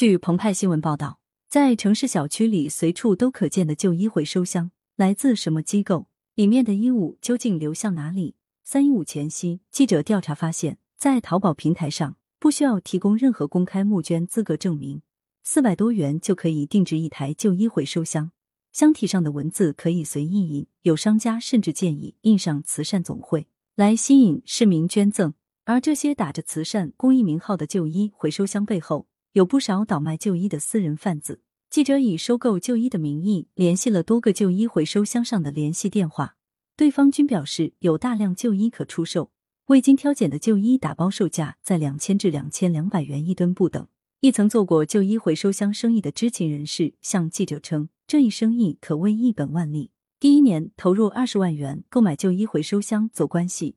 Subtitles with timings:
[0.00, 1.20] 据澎湃新闻报道，
[1.50, 6.06] 在城市小区里随处都可见的旧衣回收箱，来自什么机构？
[6.34, 8.34] 里面的衣物究竟流向哪里？
[8.64, 15.02] 三一五前夕，记者调查发现，在淘宝平台上不需要提供任何公开募捐资格证明，
[15.42, 18.32] 四百多元就可以定制一台旧衣回收箱。
[18.72, 25.34] 箱体上的文字可以随意印，有商家甚至建议印上“慈善总会”来吸引市民捐赠。
[25.66, 31.40] 而这些打着慈善公益名号的旧衣回收箱背后，有不少倒卖旧衣的私人贩子。
[31.68, 36.34] 记者以收购旧衣的名义联系了多个旧衣回收箱上的联系电话，
[36.76, 39.30] 对方均表示有大量旧衣可出售，
[39.66, 43.86] 未经挑拣的旧衣打包售价在两千至两千两百元一吨不等。
[44.18, 47.88] 一曾做过旧衣回收箱生意的知情人士向记者称。
[48.08, 49.92] 这一生意可谓一本万利。
[50.18, 53.76] 第一年投入二十万元购买旧衣回收箱走关系，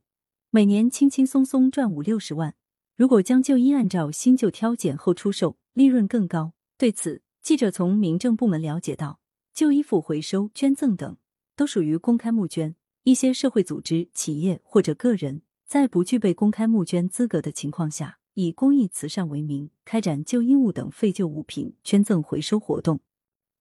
[0.50, 2.56] 每年轻轻松松赚五六十万。
[2.96, 6.54] 如果将旧衣按照新旧挑拣后出售，利润更高。
[6.78, 9.20] 对此，记者从民政部门了解到，
[9.52, 11.18] 旧衣服回收、捐赠等
[11.56, 12.76] 都属于公开募捐。
[13.04, 23.00] 一些社会组织、企业或者个人，在不具备公开募捐资格的情况下，以公益慈善为名，开展旧衣物等废旧物品捐赠回收活动。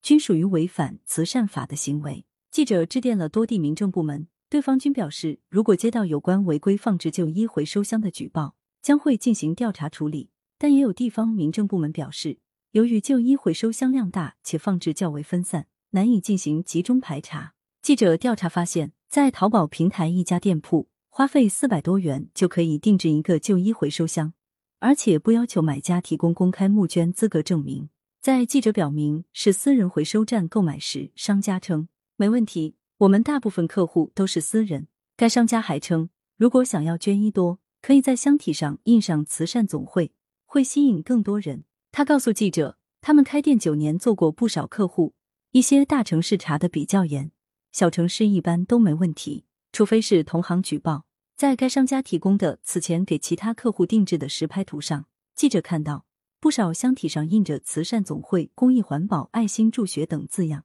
[0.02, 2.26] 均属于违反慈善法的行为。
[2.50, 10.30] 记者致电了多地民政部门，对方均表示，如果接到有关违规放置旧衣回收箱的举报，将会进行调查处理。
[10.58, 12.38] 但也有地方民政部门表示，
[12.72, 17.54] 由于旧衣回收箱量大且放置较为分散，难以进行集中排查。
[17.80, 24.34] 记者调查发现，在淘宝平台一家店铺，花费四百多元就可以定制一个旧衣回收箱，
[24.78, 27.88] 而且不要求买家提供公开募捐资格证明。
[28.20, 34.86] 在记者表明是私人回收站购买时，商家称没问题，我们大部分客户都是私人。
[35.16, 40.12] 该商家还称，如果想要捐衣多，可以在箱体上印上“慈善总会”，
[40.46, 41.64] 会吸引更多人。
[41.90, 45.14] 他告诉记者，他们开店九年，做过不少客户，
[45.50, 47.32] 一些大城市查的比较严，
[47.72, 51.04] 小城市一般都没问题，除非是同行举报。
[51.36, 56.06] 在该商家提供的此前给其他客户定制的实拍图上，记者看到。
[56.38, 60.64] 不少箱体上印着“慈善总会”“公益环保”“爱心助学”等字样，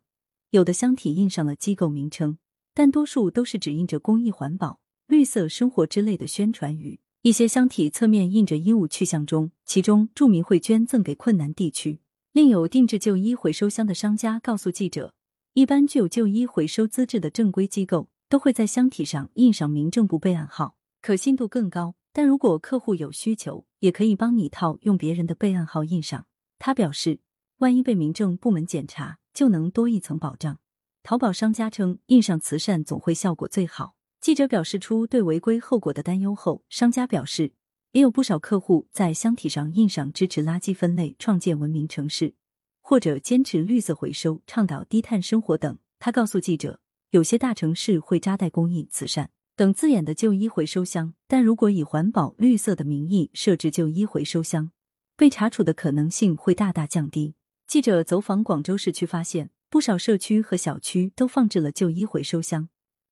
[0.49, 2.39] 有的箱体印上了机构名称，
[2.73, 6.99] 但多数都是只印着“公益环保”“绿色生活”之类的宣传语。
[7.23, 11.99] 一些箱体侧面印着衣物去向中，其中注明会捐赠给困难地区。
[12.31, 15.13] 另有定制旧衣回收箱的商家告诉记者，
[15.53, 21.95] 一般具有旧衣回收资质的正规机构都会在箱体上印上民政部备案号，可信度更高。
[22.13, 26.27] 但如果客户有需求，也可以帮你套用别人的备案号印上。
[26.59, 27.19] 他表示，
[27.57, 30.59] 万一被民政部门检查，就能多一层保障。
[31.03, 33.96] 淘宝商家称，印上慈善总会效果最好。
[34.19, 37.53] 记者表示出对违规后果的担忧后，商家表示，
[37.91, 42.33] 也有不少客户在箱体上印上支持垃圾分类、创建文明城市，
[42.81, 45.77] 或者坚持绿色回收、倡导低碳生活等。
[45.99, 46.79] 他告诉记者，
[47.11, 49.29] 有些大城市会扎带公益、慈善。
[49.55, 54.69] 等字眼的旧衣回收箱，但如果以环保、绿色的名义设置旧衣回收箱，
[55.15, 57.33] 被查处的可能性会大大降低。
[57.65, 62.69] 记者走访广州市区，发现不少社区和小区都放置了旧衣回收箱，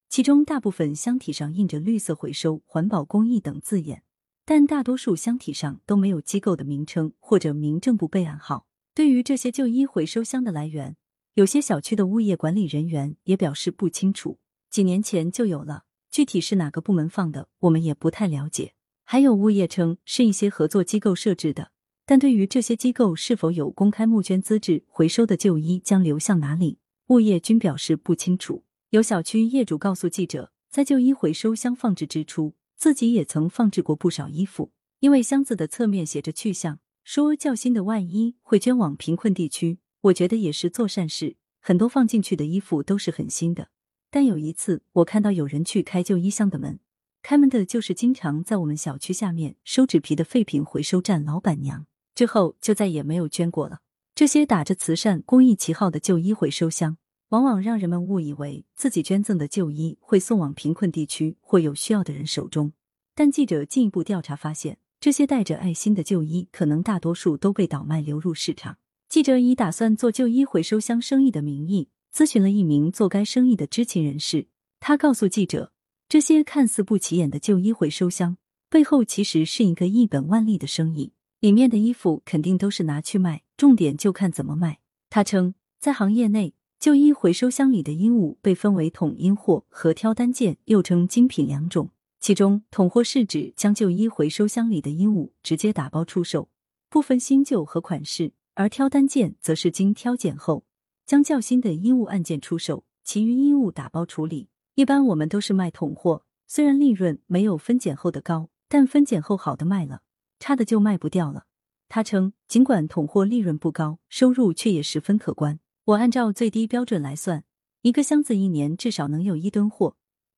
[0.09, 4.03] 其中大部分箱体上印着“绿色回收”“环保公益”等字眼，
[4.45, 8.67] 但大多数箱体上都没有机构的名称或者民政部备案号。
[8.93, 10.95] 对于这些旧衣回收箱的来源，
[11.33, 14.39] 有些小区的物业管理人员也表示不清楚，
[14.69, 15.83] 几年前就有了。
[16.09, 18.73] 具体是哪个部门放的，我们也不太了解。
[19.03, 21.71] 还有物业称是一些合作机构设置的，
[22.05, 28.63] 但对于这些机构是否有公开募捐资质，回收的旧衣将流向哪里，物业均表示不清楚。
[28.91, 39.79] 有小区业主告诉记者，在旧衣回收箱放置之初，自己也曾放置过不少衣服，因为箱子的侧面写着去向，说较新的外衣会捐往贫困地区。
[40.01, 43.69] 我觉得也是做善事，很多放进去的衣服都是很新的。
[44.11, 46.79] 但有一次，我看到有人去开旧衣箱的门，
[47.23, 51.87] 开门的就是经常在我们小区下面收纸皮的废品回收站老板娘。
[52.13, 53.79] 之后就再也没有捐过了。
[54.13, 56.97] 这些打着慈善公益旗号的旧衣回收箱，
[57.35, 62.71] 往往让人们误以为自己捐赠的旧衣会送往贫困地区或有需要的人手中。
[63.13, 68.77] 但记者进一步调查发现，这些带着爱心的旧衣，可能大多数都被倒卖流入市场。
[69.09, 71.89] 记者以打算做旧衣回收箱生意的名义。
[72.13, 74.47] 咨询了一名做该生意的知情人士，
[74.79, 75.73] 他告诉记者，
[76.07, 78.37] 这些看似不起眼的旧衣回收箱
[78.69, 81.11] 背后其实是一个一本万利的生意，
[81.41, 84.79] 里面的衣服肯定都是拿去卖，重点就看怎么卖。
[85.09, 86.53] 他称，在行业内，
[86.85, 91.89] 旧衣回收箱里的衣物被分为统阴货和挑单件，又称精品两种。
[92.19, 96.47] 其中，统货是指将旧衣回收箱里的衣物直接打包出售，
[96.87, 100.63] 不分新旧和款式，而挑单件则是经挑拣后，
[101.07, 104.49] 将较新的衣物按件出售，其余衣物打包处理。
[104.75, 110.03] 一般我们都是卖统货，虽然利润没有分拣后的高，但分拣后好的卖了，
[110.39, 111.45] 差的就卖不掉了。
[111.89, 115.59] 他称，尽管统货利润不高，收入却也十分可观。
[115.85, 117.43] 我按照最低标准来算，
[117.83, 119.97] 一个箱子一年至少能有一吨货。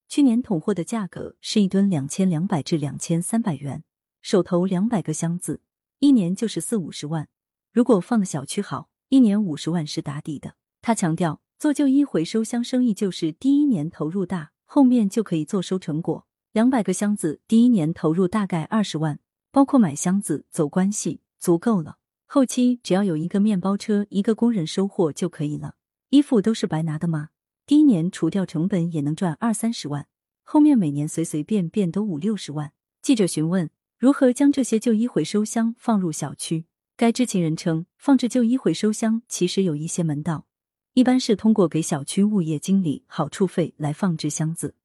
[0.10, 3.86] 去年统货的价格是一吨两千两百至两千三百元，
[4.22, 5.62] 手头两百个箱子，
[6.00, 7.30] 一年就是四五十万。
[7.72, 10.56] 如果放的小区好，一年五十万是打底的。
[10.82, 16.28] 他强调，做旧衣回收箱生意就是第一年投入大，后面就可以坐收成果。
[16.52, 19.22] 两百个箱子，第一年投入大概二十万，
[19.54, 22.00] 包括买箱子、走关系，足够了。
[22.30, 25.76] 后期只要有一个面包车、一个工人收货就可以了。
[26.10, 27.30] 衣服都是白拿的吗？
[27.66, 30.08] 第一年除掉成本也能赚二三十万，
[30.44, 32.74] 后面每年随随便便都五六十万。
[33.02, 36.66] 记者询问如何将这些旧衣回收箱放入小区，
[36.98, 40.48] 该知情人称，放置旧衣回收箱其实有一些门道，
[40.96, 44.76] 一般是通过给小区物业经理好处费来放置箱子，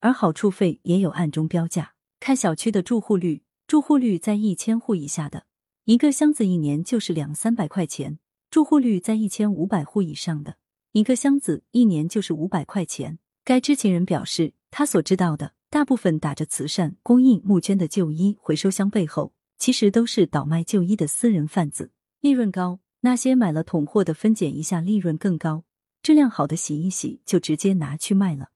[0.00, 5.46] 而好处费也有暗中标价，看小区的住户率，住户率在一千户以下的，
[5.90, 10.54] 一个箱子一年就是两三百块钱；住户率在一千五百户以上的。
[10.92, 13.18] 一个箱子一年就是五百块钱。
[13.42, 21.90] 该知情人表示，他所知道的大部分打着慈善、公益、募捐的旧衣回收箱背后，其实都是倒卖旧衣的私人贩子，
[22.20, 22.78] 利润高。
[23.00, 25.64] 那些买了统货的分拣一下，利润更高。
[26.04, 28.50] 质量好的洗一洗就直接拿去卖了，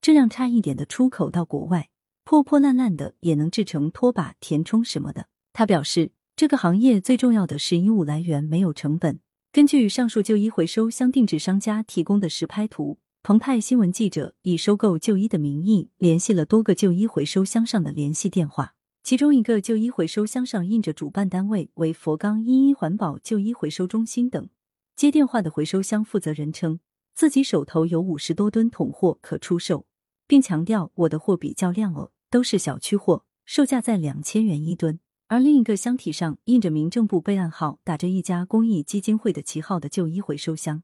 [0.00, 1.90] 质量差一点的出口到国外，
[2.24, 5.26] 破破烂烂的也能制成拖把、填充什么的。
[5.52, 9.18] 他表示，这个行业最重要的是衣物来源没有成本。
[9.50, 24.48] 根据上述旧衣回收箱定制商家提供的实拍图，澎湃新闻记者以收购旧衣的名义联系了多个旧衣回收箱上的联系电话，其中一个旧衣回收箱上印着主办单位为佛冈一一环保旧衣回收中心等。
[24.94, 26.78] 接电话的回收箱负责人称，
[27.16, 29.86] 自己手头有五十多吨桶货可出售，
[30.28, 35.00] 并强调我的货比较亮哦，都是小区货，售价在两千元一吨。
[35.30, 40.82] 而另一个箱体上印着民政部备案号、打着一家公益基金会的旗号的旧衣回收箱，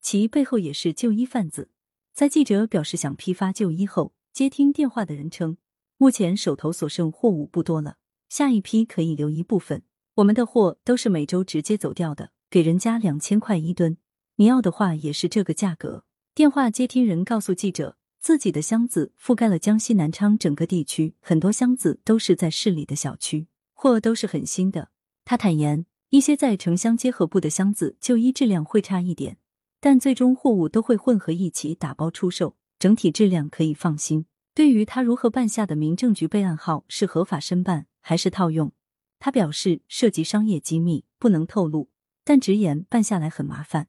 [0.00, 1.70] 其背后也是旧衣贩子。
[2.14, 5.56] 在记者表示想批发旧衣后，接听电话的人称，
[5.96, 7.96] 目前手头所剩货物不多了，
[8.28, 9.82] 下一批可以留一部分。
[10.14, 13.96] 我们的货都是每周直接走掉的，给人家两千块一吨，
[14.36, 16.04] 你要的话也是这个价格。
[16.32, 23.48] 电话接听人告诉记者，自己的箱子覆盖了江西南昌整个地区，很多箱子都是在市里的小区。
[23.82, 24.90] 货都是很新的，
[25.24, 29.38] 他坦言，一些在城乡结合部的箱子旧衣质量会差一点，
[29.80, 34.26] 但最终货物都会混合一起打包出售，整体质量可以放心。
[34.52, 38.70] 对于他如何办下的民政局备案号是合法申办还是套用，
[39.18, 41.88] 他表示涉及商业机密不能透露，
[42.22, 43.88] 但直言办下来很麻烦。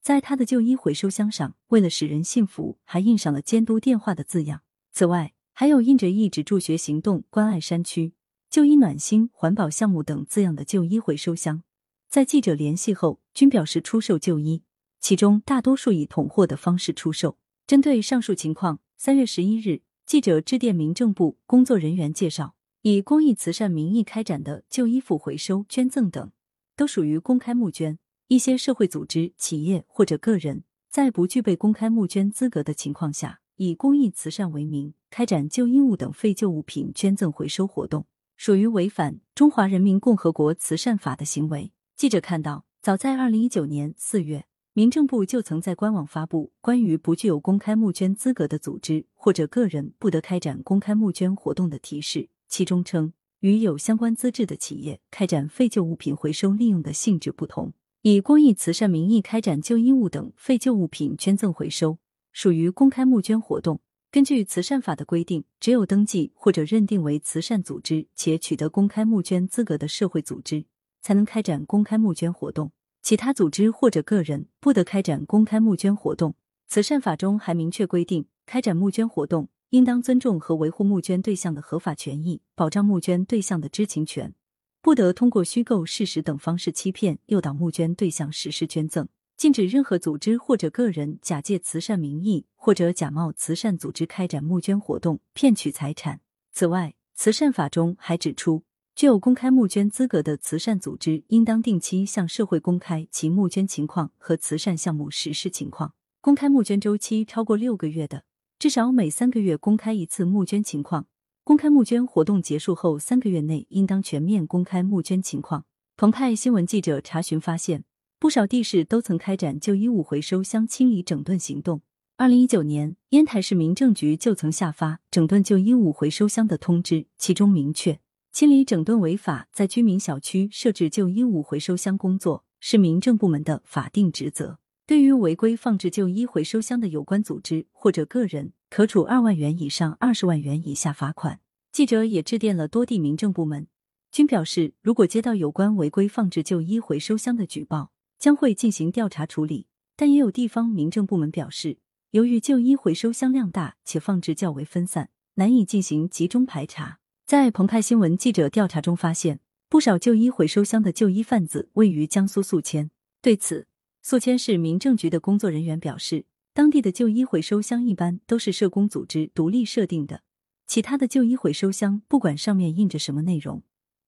[0.00, 4.62] 在他的旧衣回收箱上，为了使人信服，还印上了监督电话的字样。
[4.92, 8.12] 此外，还有印着“一直助学行动关爱山区”。
[8.52, 11.62] 旧衣暖心、环保项目等字样的旧衣回收箱，
[12.10, 14.62] 在记者联系后均表示出售旧衣，
[15.00, 17.38] 其中大多数以统货的方式出售。
[17.66, 26.30] 针对上述情况，三月十一日，记者致电民政部工作人员介绍，以公益慈善名义开展的旧衣服回收、捐赠等，
[26.76, 27.98] 都属于公开募捐。
[28.28, 38.04] 一些社会组织、企业或者个人，在不具备公开募捐资格的情况下，以公益慈善为名开展旧衣物等废旧物品捐赠回收活动。
[38.44, 41.70] 属于违反《中华人民共和国慈善法》的行为。
[41.94, 61.98] 记者看到，早在二零一九年四月，民政部就曾在官网发布关于不具有公开募捐资格的组织或者个人不得开展公开募捐活动的提示，其中称，与有相关资质的企业开展废旧物品回收利用的性质不同，以公益慈善名义开展旧衣物等废旧物品捐赠回收，
[62.32, 63.80] 属于公开募捐活动。
[64.12, 70.66] 根据慈善法的规定，只有登记或者认定为慈善组织且取得公开募捐资格的社会组织，
[71.00, 72.72] 才能开展公开募捐活动。
[73.00, 76.34] 其他组织或者个人不得开展公开募捐活动。
[76.68, 84.34] 慈善法中还明确规定，开展募捐活动应当尊重和维护募捐对象的合法权益，保障募捐对象的知情权，
[84.82, 89.08] 不得通过虚构事实等方式欺骗、诱导募捐对象实施捐赠。
[89.42, 96.20] 禁止任何组织或者个人假借慈善名义或者假冒慈善组织开展募捐活动，骗取财产。
[96.52, 98.62] 此外，慈善法中还指出，
[98.94, 105.92] 具有公开募捐资格的慈善组织，应当定期向社会公开其募捐情况和慈善项目实施情况。
[106.20, 108.22] 公开募捐周期超过六个月的，
[108.60, 111.08] 至少每三个月公开一次募捐情况。
[111.42, 115.64] 公开募捐活动结束后三个月内，应当全面公开募捐情况。
[115.96, 117.82] 澎湃新闻记者查询发现。
[118.22, 121.82] 不少地市都曾开展旧衣物回收箱清理整顿行动。
[122.16, 127.98] 二零一九年，烟台市民政局就曾下发整顿旧衣物回收箱的通知，其中明确，
[128.30, 134.60] 清理整顿违法，在居民小区设置旧衣物回收箱工作是民政部门的法定职责。
[134.86, 141.40] 对于违规放置旧衣回收箱的有关组织或者个人，可处二万元以上二十万元以下罚款。
[141.72, 143.66] 记者也致电了多地民政部门，
[144.12, 147.90] 均表示，如果接到有关违规放置旧衣回收箱的举报，
[148.22, 149.66] 将会进行调查处理。
[149.96, 151.78] 但也有地方民政部门表示，
[152.12, 157.00] 由于旧衣回收箱量大且放置较为分散，难以进行集中排查。
[157.26, 162.92] 在澎湃新闻记者调查中发现，不少旧衣回收箱的旧衣贩子位于江苏宿迁。
[163.20, 163.66] 对此，
[164.02, 170.22] 宿迁市民政局的工作人员表示，当地的旧衣回收箱一般都是社工组织独立设定的。
[170.68, 173.64] 其他的旧衣回收箱，不管上面印着什么内容，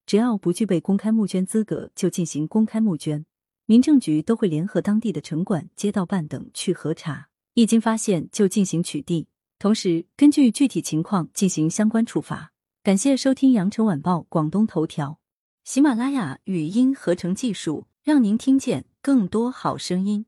[0.07, 3.27] 只要不具备公开募捐资格，就进行公开募捐。
[3.67, 9.25] 民政局都会联合当地的城管、街道办等去核查，一经发现就进行取缔，
[9.59, 12.53] 同时根据具体情况进行相关处罚。
[12.83, 15.19] 感谢收听羊城晚报广东头条，
[15.65, 20.27] 喜马拉雅语音合成技术，让您听见更多好声音。